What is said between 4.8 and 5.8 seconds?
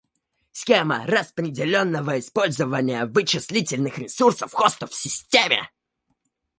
в системе